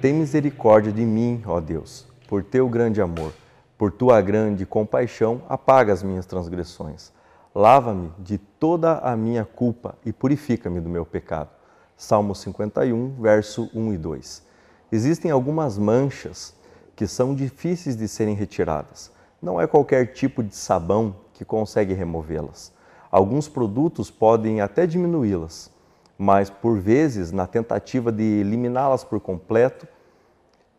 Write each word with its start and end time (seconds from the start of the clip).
tem 0.00 0.14
misericórdia 0.14 0.92
de 0.92 1.04
mim, 1.04 1.42
ó 1.44 1.60
Deus, 1.60 2.06
por 2.28 2.42
teu 2.42 2.68
grande 2.68 3.00
amor. 3.00 3.32
Por 3.76 3.92
tua 3.92 4.20
grande 4.20 4.66
compaixão, 4.66 5.42
apaga 5.48 5.92
as 5.92 6.02
minhas 6.02 6.26
transgressões. 6.26 7.12
Lava-me 7.54 8.12
de 8.18 8.38
toda 8.38 8.98
a 8.98 9.16
minha 9.16 9.44
culpa 9.44 9.96
e 10.04 10.12
purifica-me 10.12 10.80
do 10.80 10.88
meu 10.88 11.06
pecado. 11.06 11.50
Salmo 11.96 12.34
51, 12.34 13.20
verso 13.20 13.70
1 13.74 13.92
e 13.92 13.98
2. 13.98 14.42
Existem 14.90 15.30
algumas 15.30 15.78
manchas 15.78 16.54
que 16.96 17.06
são 17.06 17.34
difíceis 17.34 17.96
de 17.96 18.08
serem 18.08 18.34
retiradas. 18.34 19.12
Não 19.40 19.60
é 19.60 19.66
qualquer 19.66 20.12
tipo 20.12 20.42
de 20.42 20.54
sabão 20.54 21.14
que 21.32 21.44
consegue 21.44 21.94
removê-las. 21.94 22.72
Alguns 23.10 23.48
produtos 23.48 24.10
podem 24.10 24.60
até 24.60 24.86
diminuí-las, 24.86 25.70
mas 26.18 26.50
por 26.50 26.80
vezes, 26.80 27.30
na 27.30 27.46
tentativa 27.46 28.10
de 28.10 28.24
eliminá-las 28.24 29.04
por 29.04 29.20
completo, 29.20 29.86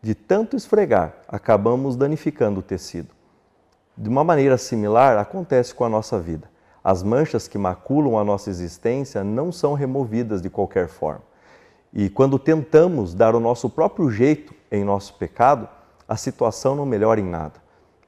de 0.02 0.14
tanto 0.14 0.54
esfregar, 0.54 1.14
acabamos 1.26 1.96
danificando 1.96 2.60
o 2.60 2.62
tecido. 2.62 3.08
De 3.96 4.08
uma 4.08 4.22
maneira 4.22 4.58
similar, 4.58 5.16
acontece 5.18 5.74
com 5.74 5.84
a 5.84 5.88
nossa 5.88 6.20
vida. 6.20 6.50
As 6.84 7.02
manchas 7.02 7.48
que 7.48 7.58
maculam 7.58 8.18
a 8.18 8.24
nossa 8.24 8.50
existência 8.50 9.24
não 9.24 9.50
são 9.50 9.72
removidas 9.72 10.42
de 10.42 10.50
qualquer 10.50 10.88
forma. 10.88 11.22
E 11.92 12.08
quando 12.08 12.38
tentamos 12.38 13.14
dar 13.14 13.34
o 13.34 13.40
nosso 13.40 13.68
próprio 13.68 14.10
jeito 14.10 14.54
em 14.70 14.84
nosso 14.84 15.14
pecado, 15.14 15.68
a 16.06 16.16
situação 16.16 16.74
não 16.76 16.86
melhora 16.86 17.20
em 17.20 17.28
nada. 17.28 17.54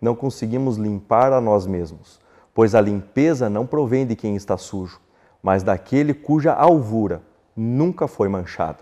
Não 0.01 0.15
conseguimos 0.15 0.77
limpar 0.77 1.33
a 1.33 1.41
nós 1.41 1.67
mesmos, 1.67 2.21
pois 2.55 2.75
a 2.75 2.81
limpeza 2.81 3.51
não 3.51 3.67
provém 3.67 4.06
de 4.06 4.17
quem 4.17 4.37
está 4.37 4.56
sujo, 4.56 5.01
mas 5.43 5.62
daquele 5.62 6.15
cuja 6.15 6.53
alvura 6.53 7.23
nunca 7.56 8.08
foi 8.08 8.28
manchada. 8.28 8.78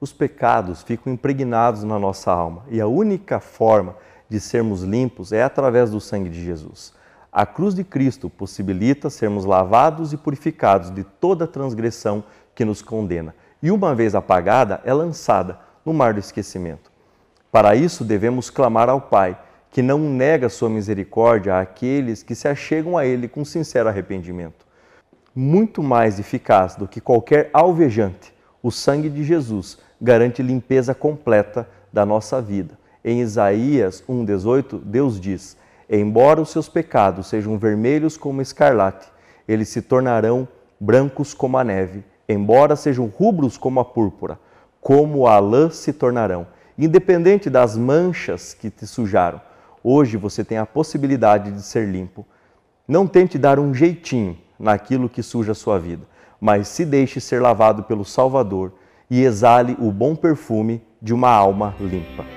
Os 0.00 0.12
pecados 0.12 0.82
ficam 0.82 1.12
impregnados 1.12 1.82
na 1.84 1.98
nossa 1.98 2.30
alma 2.30 2.64
e 2.70 2.80
a 2.80 2.86
única 2.86 3.40
forma 3.40 3.96
de 4.28 4.40
sermos 4.40 4.82
limpos 4.82 5.32
é 5.32 5.42
através 5.42 5.90
do 5.90 6.00
sangue 6.00 6.28
de 6.28 6.44
Jesus. 6.44 6.92
A 7.32 7.44
cruz 7.44 7.74
de 7.74 7.82
Cristo 7.82 8.30
possibilita 8.30 9.10
sermos 9.10 9.44
lavados 9.44 10.12
e 10.12 10.16
purificados 10.16 10.90
de 10.90 11.02
toda 11.04 11.46
transgressão 11.46 12.22
que 12.54 12.64
nos 12.64 12.80
condena, 12.80 13.34
e 13.62 13.70
uma 13.70 13.94
vez 13.94 14.14
apagada, 14.14 14.80
é 14.84 14.92
lançada 14.92 15.58
no 15.84 15.92
mar 15.92 16.14
do 16.14 16.20
esquecimento. 16.20 16.92
Para 17.50 17.74
isso, 17.74 18.04
devemos 18.04 18.50
clamar 18.50 18.88
ao 18.88 19.00
Pai, 19.00 19.38
que 19.70 19.82
não 19.82 19.98
nega 19.98 20.48
sua 20.48 20.68
misericórdia 20.68 21.58
àqueles 21.58 22.22
que 22.22 22.34
se 22.34 22.46
achegam 22.46 22.96
a 22.96 23.04
Ele 23.04 23.26
com 23.26 23.44
sincero 23.44 23.88
arrependimento. 23.88 24.63
Muito 25.36 25.82
mais 25.82 26.20
eficaz 26.20 26.76
do 26.76 26.86
que 26.86 27.00
qualquer 27.00 27.50
alvejante, 27.52 28.32
o 28.62 28.70
sangue 28.70 29.08
de 29.08 29.24
Jesus 29.24 29.76
garante 30.00 30.40
limpeza 30.40 30.94
completa 30.94 31.68
da 31.92 32.06
nossa 32.06 32.40
vida. 32.40 32.78
Em 33.04 33.20
Isaías 33.20 34.04
1,18, 34.08 34.78
Deus 34.84 35.20
diz: 35.20 35.56
Embora 35.90 36.40
os 36.40 36.50
seus 36.50 36.68
pecados 36.68 37.26
sejam 37.26 37.58
vermelhos 37.58 38.16
como 38.16 38.40
escarlate, 38.40 39.08
eles 39.48 39.68
se 39.70 39.82
tornarão 39.82 40.46
brancos 40.78 41.34
como 41.34 41.58
a 41.58 41.64
neve. 41.64 42.04
Embora 42.28 42.76
sejam 42.76 43.06
rubros 43.06 43.58
como 43.58 43.80
a 43.80 43.84
púrpura, 43.84 44.38
como 44.80 45.26
a 45.26 45.40
lã 45.40 45.68
se 45.68 45.92
tornarão. 45.92 46.46
Independente 46.78 47.50
das 47.50 47.76
manchas 47.76 48.54
que 48.54 48.70
te 48.70 48.86
sujaram, 48.86 49.40
hoje 49.82 50.16
você 50.16 50.44
tem 50.44 50.58
a 50.58 50.64
possibilidade 50.64 51.50
de 51.50 51.62
ser 51.62 51.88
limpo. 51.88 52.24
Não 52.86 53.04
tente 53.04 53.36
dar 53.36 53.58
um 53.58 53.74
jeitinho 53.74 54.43
naquilo 54.64 55.10
que 55.10 55.22
suja 55.22 55.52
a 55.52 55.54
sua 55.54 55.78
vida, 55.78 56.06
mas 56.40 56.68
se 56.68 56.86
deixe 56.86 57.20
ser 57.20 57.40
lavado 57.40 57.82
pelo 57.82 58.04
Salvador 58.04 58.72
e 59.10 59.22
exale 59.22 59.76
o 59.78 59.92
bom 59.92 60.16
perfume 60.16 60.82
de 61.00 61.12
uma 61.12 61.28
alma 61.28 61.74
limpa. 61.78 62.33